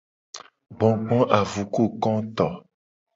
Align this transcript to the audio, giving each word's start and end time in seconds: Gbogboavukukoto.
Gbogboavukukoto. 0.75 2.47